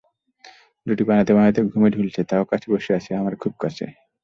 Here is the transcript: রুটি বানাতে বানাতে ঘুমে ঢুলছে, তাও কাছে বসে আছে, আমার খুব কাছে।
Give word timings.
রুটি 0.85 1.03
বানাতে 1.09 1.31
বানাতে 1.37 1.59
ঘুমে 1.71 1.89
ঢুলছে, 1.95 2.21
তাও 2.29 2.43
কাছে 2.51 2.67
বসে 2.73 2.91
আছে, 2.97 3.11
আমার 3.15 3.33
খুব 3.41 3.53
কাছে। 3.63 3.85